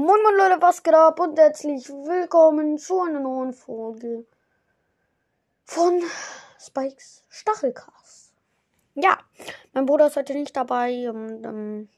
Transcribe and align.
Moin 0.00 0.22
Moin 0.22 0.36
Leute, 0.36 0.62
was 0.62 0.84
geht 0.84 0.94
ab 0.94 1.18
und 1.18 1.36
herzlich 1.36 1.88
willkommen 1.88 2.78
zu 2.78 3.00
einer 3.00 3.18
neuen 3.18 3.52
Folge 3.52 4.26
von 5.64 6.00
Spikes 6.56 7.24
Stachelcast. 7.28 8.32
Ja, 8.94 9.18
mein 9.72 9.86
Bruder 9.86 10.06
ist 10.06 10.14
heute 10.14 10.34
nicht 10.34 10.56
dabei 10.56 11.10
und 11.10 11.44
ähm, 11.44 11.88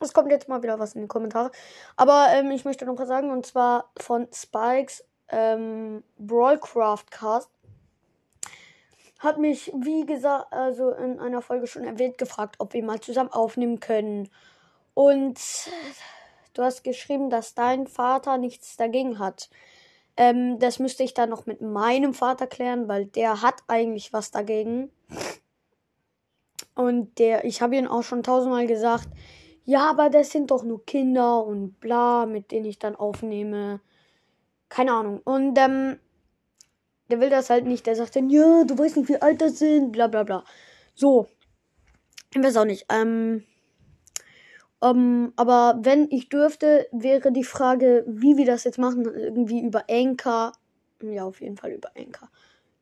es 0.00 0.12
kommt 0.12 0.32
jetzt 0.32 0.48
mal 0.48 0.64
wieder 0.64 0.80
was 0.80 0.96
in 0.96 1.02
die 1.02 1.06
Kommentare. 1.06 1.52
Aber 1.94 2.26
ähm, 2.32 2.50
ich 2.50 2.64
möchte 2.64 2.84
noch 2.86 2.98
was 2.98 3.06
sagen 3.06 3.30
und 3.30 3.46
zwar 3.46 3.88
von 3.96 4.26
Spikes 4.34 5.04
ähm, 5.28 6.02
Brawlcraft 6.18 7.08
Cast 7.12 7.50
hat 9.20 9.38
mich, 9.38 9.72
wie 9.76 10.04
gesagt, 10.04 10.52
also 10.52 10.90
in 10.90 11.20
einer 11.20 11.40
Folge 11.40 11.68
schon 11.68 11.84
erwähnt, 11.84 12.18
gefragt, 12.18 12.56
ob 12.58 12.72
wir 12.72 12.82
mal 12.82 12.98
zusammen 12.98 13.30
aufnehmen 13.30 13.78
können. 13.78 14.28
Und 14.94 15.38
du 16.54 16.62
hast 16.62 16.84
geschrieben, 16.84 17.30
dass 17.30 17.54
dein 17.54 17.86
Vater 17.86 18.38
nichts 18.38 18.76
dagegen 18.76 19.18
hat. 19.18 19.50
Ähm, 20.16 20.58
das 20.58 20.78
müsste 20.78 21.04
ich 21.04 21.14
dann 21.14 21.30
noch 21.30 21.46
mit 21.46 21.60
meinem 21.60 22.12
Vater 22.14 22.46
klären, 22.46 22.88
weil 22.88 23.06
der 23.06 23.42
hat 23.42 23.62
eigentlich 23.68 24.12
was 24.12 24.30
dagegen. 24.30 24.90
Und 26.74 27.18
der, 27.18 27.44
ich 27.44 27.62
habe 27.62 27.76
ihn 27.76 27.86
auch 27.86 28.02
schon 28.02 28.22
tausendmal 28.22 28.66
gesagt, 28.66 29.08
ja, 29.64 29.90
aber 29.90 30.10
das 30.10 30.30
sind 30.30 30.50
doch 30.50 30.62
nur 30.62 30.84
Kinder 30.86 31.44
und 31.44 31.78
bla, 31.80 32.26
mit 32.26 32.52
denen 32.52 32.66
ich 32.66 32.78
dann 32.78 32.96
aufnehme. 32.96 33.80
Keine 34.68 34.92
Ahnung. 34.92 35.20
Und 35.24 35.58
ähm, 35.58 35.98
der 37.10 37.20
will 37.20 37.30
das 37.30 37.50
halt 37.50 37.66
nicht. 37.66 37.86
Der 37.86 37.96
sagt 37.96 38.16
dann, 38.16 38.30
ja, 38.30 38.64
du 38.64 38.78
weißt 38.78 38.96
nicht, 38.96 39.08
wie 39.08 39.20
alt 39.20 39.40
das 39.40 39.58
sind, 39.58 39.92
bla 39.92 40.06
bla 40.06 40.22
bla. 40.22 40.44
So. 40.94 41.28
Ich 42.32 42.42
weiß 42.42 42.56
auch 42.56 42.64
nicht. 42.64 42.86
Ähm, 42.90 43.44
um, 44.80 44.88
ähm, 44.88 45.32
aber 45.36 45.78
wenn 45.82 46.08
ich 46.10 46.28
dürfte, 46.28 46.88
wäre 46.92 47.32
die 47.32 47.44
Frage, 47.44 48.04
wie 48.06 48.36
wir 48.36 48.46
das 48.46 48.64
jetzt 48.64 48.78
machen, 48.78 49.04
irgendwie 49.04 49.60
über 49.60 49.84
Anchor. 49.90 50.52
Ja, 51.02 51.24
auf 51.24 51.40
jeden 51.40 51.56
Fall 51.56 51.72
über 51.72 51.90
Anchor. 51.96 52.28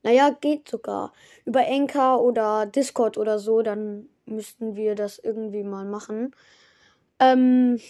Naja, 0.02 0.30
geht 0.40 0.68
sogar. 0.68 1.12
Über 1.44 1.66
Anchor 1.66 2.22
oder 2.22 2.66
Discord 2.66 3.18
oder 3.18 3.38
so, 3.38 3.62
dann 3.62 4.08
müssten 4.26 4.76
wir 4.76 4.94
das 4.94 5.18
irgendwie 5.18 5.62
mal 5.62 5.84
machen. 5.84 6.34
Ähm, 7.18 7.80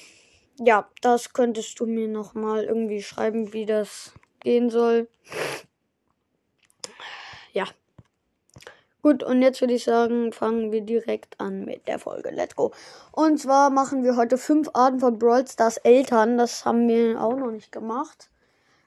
ja, 0.58 0.88
das 1.02 1.32
könntest 1.32 1.78
du 1.80 1.86
mir 1.86 2.08
nochmal 2.08 2.64
irgendwie 2.64 3.02
schreiben, 3.02 3.52
wie 3.52 3.66
das 3.66 4.12
gehen 4.40 4.70
soll. 4.70 5.08
Ja. 7.52 7.66
Gut, 9.06 9.22
und 9.22 9.40
jetzt 9.40 9.60
würde 9.60 9.74
ich 9.74 9.84
sagen, 9.84 10.32
fangen 10.32 10.72
wir 10.72 10.80
direkt 10.80 11.38
an 11.38 11.64
mit 11.64 11.86
der 11.86 12.00
Folge. 12.00 12.30
Let's 12.30 12.56
go. 12.56 12.72
Und 13.12 13.38
zwar 13.38 13.70
machen 13.70 14.02
wir 14.02 14.16
heute 14.16 14.36
fünf 14.36 14.68
Arten 14.74 14.98
von 14.98 15.16
Brawl 15.16 15.46
Stars 15.46 15.76
Eltern. 15.76 16.36
Das 16.38 16.64
haben 16.64 16.88
wir 16.88 17.22
auch 17.22 17.36
noch 17.36 17.52
nicht 17.52 17.70
gemacht. 17.70 18.28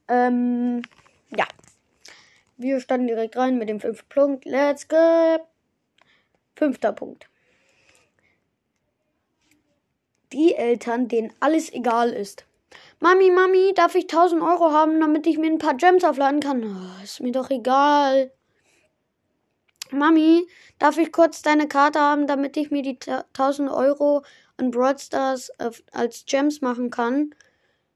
Ähm, 0.10 0.82
ja. 1.30 1.46
Wir 2.58 2.82
standen 2.82 3.08
direkt 3.08 3.38
rein 3.38 3.58
mit 3.58 3.70
dem 3.70 3.80
fünften 3.80 4.10
Punkt. 4.10 4.44
Let's 4.44 4.90
go. 4.90 5.38
Fünfter 6.58 6.92
Punkt. 6.92 7.30
Die 10.34 10.54
Eltern, 10.54 11.08
denen 11.08 11.32
alles 11.40 11.72
egal 11.72 12.10
ist. 12.10 12.44
Mami, 13.00 13.32
Mami, 13.32 13.72
darf 13.74 13.96
ich 13.96 14.04
1000 14.04 14.42
Euro 14.42 14.74
haben, 14.74 15.00
damit 15.00 15.26
ich 15.28 15.38
mir 15.38 15.50
ein 15.50 15.60
paar 15.60 15.76
Gems 15.76 16.04
aufladen 16.04 16.42
kann? 16.42 16.62
Oh, 16.66 17.04
ist 17.06 17.22
mir 17.22 17.32
doch 17.32 17.50
egal. 17.50 18.34
Mami, 19.92 20.48
darf 20.78 20.98
ich 20.98 21.12
kurz 21.12 21.42
deine 21.42 21.68
Karte 21.68 22.00
haben, 22.00 22.28
damit 22.28 22.58
ich 22.58 22.72
mir 22.72 22.84
die 22.84 22.98
1000 23.08 23.72
Euro 23.72 24.24
an 24.58 24.72
Broadstars 24.72 25.52
als 25.92 26.26
Gems 26.26 26.62
machen 26.62 26.90
kann? 26.90 27.34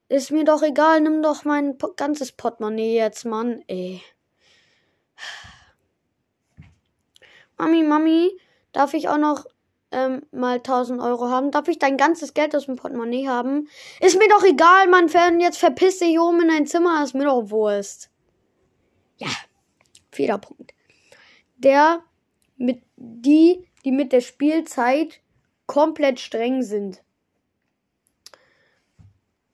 Ist 0.09 0.31
mir 0.31 0.43
doch 0.43 0.63
egal, 0.63 1.01
nimm 1.01 1.21
doch 1.21 1.45
mein 1.45 1.77
ganzes 1.95 2.31
Portemonnaie 2.31 2.95
jetzt, 2.95 3.25
Mann, 3.25 3.63
ey. 3.67 4.01
Mami, 7.57 7.83
Mami, 7.83 8.31
darf 8.71 8.93
ich 8.93 9.07
auch 9.07 9.17
noch 9.17 9.45
ähm, 9.91 10.23
mal 10.31 10.57
1000 10.57 10.99
Euro 10.99 11.29
haben? 11.29 11.51
Darf 11.51 11.67
ich 11.67 11.79
dein 11.79 11.97
ganzes 11.97 12.33
Geld 12.33 12.55
aus 12.55 12.65
dem 12.65 12.75
Portemonnaie 12.75 13.27
haben? 13.27 13.69
Ist 14.01 14.17
mir 14.17 14.27
doch 14.29 14.43
egal, 14.43 14.87
Mann, 14.87 15.09
Fern, 15.09 15.39
jetzt 15.39 15.57
verpiss 15.59 15.99
dich 15.99 16.19
oben 16.19 16.41
in 16.41 16.47
dein 16.47 16.67
Zimmer, 16.67 17.03
ist 17.03 17.13
mir 17.13 17.25
doch 17.25 17.49
Wurst. 17.51 18.09
Ja, 19.17 19.29
Federpunkt 20.11 20.73
der 21.63 22.03
mit 22.57 22.81
die, 22.95 23.67
die 23.83 23.91
mit 23.91 24.11
der 24.11 24.21
Spielzeit 24.21 25.21
komplett 25.65 26.19
streng 26.19 26.61
sind. 26.61 27.01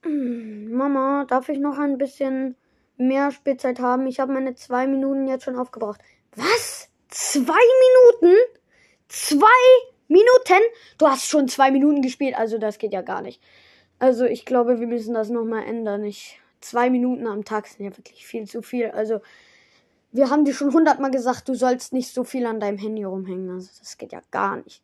Mama, 0.04 1.24
darf 1.26 1.48
ich 1.48 1.58
noch 1.58 1.78
ein 1.78 1.98
bisschen 1.98 2.56
mehr 2.96 3.30
Spielzeit 3.30 3.80
haben? 3.80 4.06
Ich 4.06 4.20
habe 4.20 4.32
meine 4.32 4.54
zwei 4.54 4.86
Minuten 4.86 5.26
jetzt 5.26 5.44
schon 5.44 5.56
aufgebraucht. 5.56 6.00
Was? 6.36 6.88
Zwei 7.08 7.54
Minuten? 8.22 8.38
Zwei 9.08 9.46
Minuten? 10.08 10.62
Du 10.98 11.08
hast 11.08 11.26
schon 11.26 11.48
zwei 11.48 11.70
Minuten 11.70 12.02
gespielt, 12.02 12.36
also 12.36 12.58
das 12.58 12.78
geht 12.78 12.92
ja 12.92 13.02
gar 13.02 13.22
nicht. 13.22 13.42
Also 13.98 14.24
ich 14.24 14.44
glaube, 14.44 14.80
wir 14.80 14.86
müssen 14.86 15.14
das 15.14 15.28
nochmal 15.28 15.64
ändern. 15.64 16.04
Ich, 16.04 16.40
zwei 16.60 16.88
Minuten 16.88 17.26
am 17.26 17.44
Tag 17.44 17.66
sind 17.66 17.84
ja 17.84 17.96
wirklich 17.96 18.26
viel 18.26 18.46
zu 18.46 18.62
viel. 18.62 18.90
Also 18.90 19.20
wir 20.12 20.30
haben 20.30 20.44
dir 20.44 20.54
schon 20.54 20.72
hundertmal 20.72 21.10
gesagt, 21.10 21.48
du 21.48 21.54
sollst 21.54 21.92
nicht 21.92 22.12
so 22.12 22.24
viel 22.24 22.46
an 22.46 22.60
deinem 22.60 22.78
Handy 22.78 23.04
rumhängen. 23.04 23.50
Also 23.50 23.70
das 23.78 23.96
geht 23.96 24.12
ja 24.12 24.22
gar 24.30 24.56
nicht. 24.56 24.82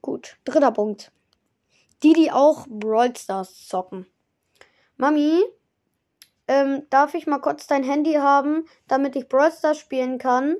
Gut, 0.00 0.36
dritter 0.44 0.70
Punkt. 0.72 1.10
Die, 2.02 2.12
die 2.12 2.30
auch 2.30 2.66
Brawl 2.68 3.16
Stars 3.16 3.66
zocken. 3.66 4.06
Mami, 4.96 5.42
ähm, 6.46 6.86
darf 6.90 7.14
ich 7.14 7.26
mal 7.26 7.40
kurz 7.40 7.66
dein 7.66 7.82
Handy 7.82 8.14
haben, 8.14 8.66
damit 8.86 9.16
ich 9.16 9.28
Brawl 9.28 9.50
Stars 9.50 9.78
spielen 9.78 10.18
kann? 10.18 10.56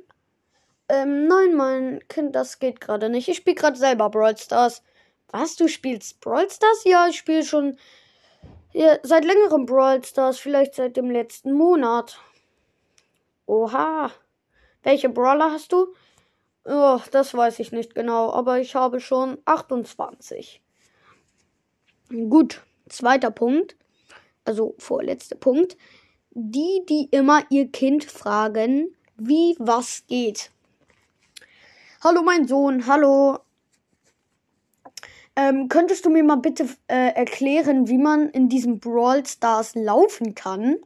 Ähm, 0.89 1.27
nein, 1.27 1.55
mein 1.55 2.01
Kind, 2.09 2.35
das 2.35 2.59
geht 2.59 2.81
gerade 2.81 3.09
nicht. 3.09 3.29
Ich 3.29 3.37
spiele 3.37 3.57
gerade 3.57 3.77
selber 3.77 4.11
Brawl 4.11 4.37
Stars. 4.37 4.83
Was, 5.29 5.57
du 5.57 5.69
spielst 5.69 6.21
Brawl 6.21 6.51
Stars? 6.51 6.85
Ja, 6.85 7.07
ich 7.09 7.19
spiele 7.19 7.45
schon 7.45 7.77
ja, 8.73 8.99
seit 9.03 9.25
längerem 9.25 9.67
Brawl 9.67 10.05
Stars, 10.05 10.39
vielleicht 10.39 10.75
seit 10.75 10.97
dem 10.97 11.11
letzten 11.11 11.53
Monat. 11.53 12.19
Oha. 13.47 14.11
Welche 14.83 15.09
Brawler 15.09 15.51
hast 15.53 15.73
du? 15.73 15.95
Oh, 16.65 17.01
das 17.13 17.33
weiß 17.35 17.61
ich 17.61 17.73
nicht 17.73 17.95
genau, 17.95 18.33
aber 18.33 18.59
ich 18.61 18.75
habe 18.75 19.01
schon 19.01 19.39
28. 19.45 20.61
Gut, 22.29 22.63
zweiter 22.89 23.31
Punkt. 23.31 23.77
Also 24.45 24.75
vorletzter 24.79 25.37
Punkt. 25.37 25.77
Die, 26.31 26.83
die 26.89 27.09
immer 27.11 27.43
ihr 27.51 27.71
Kind 27.71 28.05
fragen, 28.05 28.95
wie 29.17 29.57
was 29.59 30.05
geht. 30.07 30.51
Hallo 32.03 32.23
mein 32.23 32.47
Sohn, 32.47 32.87
hallo. 32.87 33.39
Ähm, 35.35 35.69
könntest 35.69 36.05
du 36.05 36.11
mir 36.11 36.25
mal 36.25 36.37
bitte 36.37 36.69
äh, 36.89 37.13
erklären, 37.15 37.89
wie 37.89 37.99
man 37.99 38.29
in 38.31 38.49
diesem 38.49 38.81
Brawl 38.81 39.27
Stars 39.27 39.75
laufen 39.75 40.35
kann? 40.35 40.77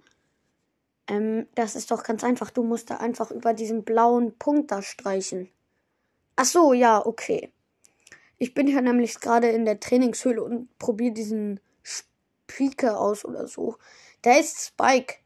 Ähm, 1.11 1.49
das 1.57 1.75
ist 1.75 1.91
doch 1.91 2.05
ganz 2.05 2.23
einfach. 2.23 2.51
Du 2.51 2.63
musst 2.63 2.91
da 2.91 2.99
einfach 2.99 3.33
über 3.33 3.53
diesen 3.53 3.83
blauen 3.83 4.39
Punkt 4.39 4.71
da 4.71 4.81
streichen. 4.81 5.51
Ach 6.37 6.45
so, 6.45 6.73
ja, 6.73 7.05
okay. 7.05 7.53
Ich 8.39 8.55
bin 8.55 8.69
hier 8.69 8.81
nämlich 8.81 9.21
gerade 9.21 9.49
in 9.49 9.65
der 9.65 9.81
Trainingshöhle 9.81 10.43
und 10.43 10.79
probiere 10.79 11.13
diesen 11.13 11.61
Speaker 11.83 13.01
aus 13.01 13.25
oder 13.25 13.49
so. 13.49 13.77
Der 14.25 14.39
ist 14.39 14.69
Spike. 14.69 15.17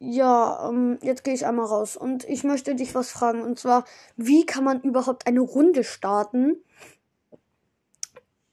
Ja, 0.00 0.68
ähm, 0.68 0.98
jetzt 1.02 1.22
gehe 1.22 1.34
ich 1.34 1.46
einmal 1.46 1.66
raus 1.66 1.96
und 1.96 2.24
ich 2.24 2.42
möchte 2.42 2.74
dich 2.74 2.96
was 2.96 3.10
fragen. 3.12 3.42
Und 3.42 3.60
zwar, 3.60 3.84
wie 4.16 4.44
kann 4.44 4.64
man 4.64 4.80
überhaupt 4.80 5.28
eine 5.28 5.40
Runde 5.40 5.84
starten? 5.84 6.56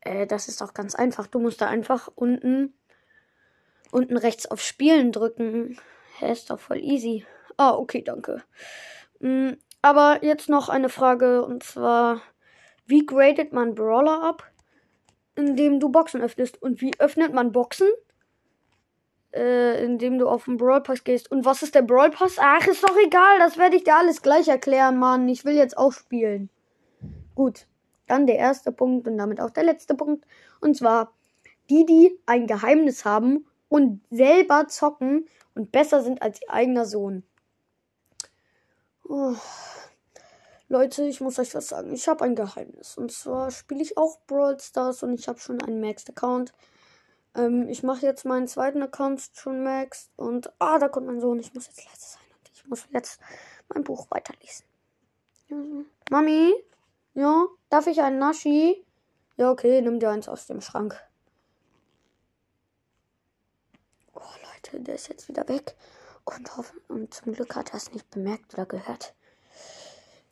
Äh, 0.01 0.27
das 0.27 0.47
ist 0.47 0.61
doch 0.61 0.75
ganz 0.75 0.93
einfach. 0.93 1.25
Du 1.25 1.39
musst 1.39 1.61
da 1.61 1.67
einfach 1.67 2.09
unten, 2.13 2.75
unten 3.89 4.17
rechts 4.17 4.45
auf 4.45 4.61
Spielen 4.61 5.11
drücken. 5.11 5.79
Hä, 6.19 6.33
ist 6.33 6.49
doch 6.49 6.59
voll 6.59 6.79
easy. 6.79 7.25
Ah, 7.55 7.75
okay, 7.75 8.01
danke. 8.01 8.43
Mhm, 9.19 9.57
aber 9.81 10.19
jetzt 10.21 10.49
noch 10.49 10.67
eine 10.67 10.89
Frage 10.89 11.45
und 11.45 11.63
zwar, 11.63 12.21
wie 12.85 13.05
gradet 13.05 13.53
man 13.53 13.73
Brawler 13.73 14.21
ab? 14.21 14.43
Indem 15.35 15.79
du 15.79 15.87
Boxen 15.89 16.21
öffnest. 16.21 16.61
Und 16.61 16.81
wie 16.81 16.91
öffnet 16.99 17.33
man 17.33 17.53
Boxen? 17.53 17.87
Äh, 19.31 19.81
indem 19.85 20.17
du 20.17 20.27
auf 20.27 20.45
den 20.45 20.57
Brawl 20.57 20.81
Pass 20.81 21.05
gehst. 21.05 21.31
Und 21.31 21.45
was 21.45 21.63
ist 21.63 21.75
der 21.75 21.83
Brawl 21.83 22.09
Pass? 22.09 22.37
Ach, 22.37 22.67
ist 22.67 22.83
doch 22.83 22.97
egal, 23.05 23.39
das 23.39 23.57
werde 23.57 23.77
ich 23.77 23.85
dir 23.85 23.95
alles 23.95 24.21
gleich 24.21 24.49
erklären, 24.49 24.97
Mann. 24.97 25.29
Ich 25.29 25.45
will 25.45 25.55
jetzt 25.55 25.77
auch 25.77 25.93
spielen. 25.93 26.49
Gut, 27.35 27.67
dann 28.07 28.27
der 28.27 28.37
erste 28.37 28.73
Punkt 28.73 29.07
und 29.07 29.17
damit 29.17 29.39
auch 29.39 29.51
der 29.51 29.63
letzte 29.63 29.95
Punkt. 29.95 30.25
Und 30.59 30.75
zwar, 30.75 31.13
die, 31.69 31.85
die 31.85 32.19
ein 32.25 32.47
Geheimnis 32.47 33.05
haben 33.05 33.45
und 33.69 34.01
selber 34.09 34.67
zocken 34.67 35.27
und 35.55 35.71
besser 35.71 36.01
sind 36.01 36.21
als 36.21 36.41
ihr 36.41 36.49
eigener 36.49 36.85
Sohn. 36.85 37.23
Oh. 39.07 39.35
Leute, 40.67 41.03
ich 41.03 41.19
muss 41.19 41.39
euch 41.39 41.55
was 41.55 41.69
sagen. 41.69 41.91
Ich 41.93 42.07
habe 42.07 42.23
ein 42.25 42.35
Geheimnis. 42.35 42.95
Und 42.95 43.11
zwar 43.11 43.49
spiele 43.49 43.81
ich 43.81 43.97
auch 43.97 44.19
Brawl 44.27 44.59
Stars 44.59 45.01
und 45.01 45.13
ich 45.13 45.27
habe 45.27 45.39
schon 45.39 45.61
einen 45.63 45.81
Maxed 45.81 46.09
Account. 46.09 46.53
Ähm, 47.35 47.67
ich 47.69 47.81
mache 47.81 48.05
jetzt 48.05 48.25
meinen 48.25 48.47
zweiten 48.47 48.83
Account 48.83 49.31
schon 49.33 49.63
Max 49.63 50.11
und 50.15 50.51
ah, 50.59 50.77
da 50.77 50.87
kommt 50.87 51.07
mein 51.07 51.21
Sohn. 51.21 51.39
Ich 51.39 51.53
muss 51.55 51.65
jetzt 51.67 51.83
leise 51.85 52.01
sein 52.01 52.21
und 52.37 52.51
ich 52.53 52.67
muss 52.67 52.87
jetzt 52.91 53.19
mein 53.73 53.83
Buch 53.83 54.07
weiterlesen. 54.11 54.65
Mami, 56.11 56.53
ja, 57.15 57.47
darf 57.69 57.87
ich 57.87 58.01
einen 58.01 58.19
Naschi? 58.19 58.85
Ja, 59.37 59.49
okay, 59.49 59.81
nimm 59.81 59.99
dir 59.99 60.11
eins 60.11 60.29
aus 60.29 60.45
dem 60.45 60.61
Schrank. 60.61 61.01
Leute, 64.59 64.83
der 64.83 64.95
ist 64.95 65.09
jetzt 65.09 65.27
wieder 65.29 65.47
weg. 65.47 65.75
Und, 66.25 66.57
hoffen, 66.57 66.79
und 66.87 67.13
zum 67.13 67.33
Glück 67.33 67.55
hat 67.55 67.69
er 67.69 67.77
es 67.77 67.91
nicht 67.91 68.09
bemerkt 68.11 68.53
oder 68.53 68.65
gehört. 68.65 69.13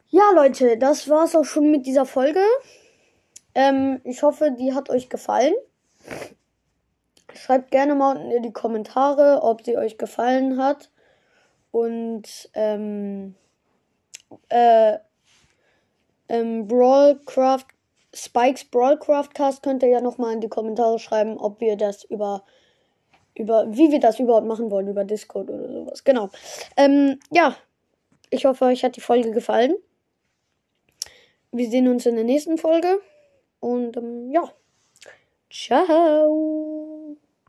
Ja, 0.10 0.32
Leute, 0.36 0.78
das 0.78 1.10
war's 1.10 1.36
auch 1.36 1.44
schon 1.44 1.72
mit 1.72 1.86
dieser 1.86 2.06
Folge. 2.06 2.44
Ähm, 3.56 4.02
ich 4.04 4.22
hoffe, 4.22 4.52
die 4.52 4.74
hat 4.74 4.90
euch 4.90 5.10
gefallen. 5.10 5.54
Schreibt 7.34 7.72
gerne 7.72 7.96
mal 7.96 8.16
unten 8.16 8.32
in 8.32 8.44
die 8.44 8.54
Kommentare, 8.54 9.42
ob 9.42 9.64
sie 9.66 9.78
euch 9.78 9.98
gefallen 9.98 10.62
hat. 10.62 10.92
Und 11.72 12.50
ähm, 12.54 13.36
äh, 14.50 14.98
ähm, 16.30 16.68
Brawlcraft, 16.68 17.68
Spikes 18.14 18.66
Brawlcraft 18.66 19.34
Cast 19.34 19.64
könnt 19.64 19.84
ihr 19.84 19.90
ja 19.90 20.02
nochmal 20.02 20.34
in 20.34 20.42
die 20.42 20.50
Kommentare 20.50 21.00
schreiben, 21.00 21.38
ob 21.38 21.60
wir 21.60 21.76
das 21.76 22.04
über, 22.04 22.44
über, 23.38 23.66
wie 23.70 23.92
wir 23.92 24.00
das 24.00 24.20
überhaupt 24.20 24.48
machen 24.48 24.72
wollen, 24.72 24.88
über 24.88 25.04
Discord 25.04 25.50
oder 25.50 25.72
sowas. 25.72 26.04
Genau. 26.04 26.30
Ähm, 26.76 27.20
ja, 27.32 27.56
ich 28.30 28.46
hoffe, 28.46 28.66
euch 28.66 28.84
hat 28.84 28.96
die 28.96 29.02
Folge 29.02 29.32
gefallen. 29.32 29.76
Wir 31.52 31.70
sehen 31.70 31.88
uns 31.88 32.06
in 32.06 32.16
der 32.16 32.26
nächsten 32.26 32.58
Folge. 32.58 33.00
Und 33.60 33.98
ähm, 33.98 34.32
ja, 34.32 34.52
ciao. 35.50 36.87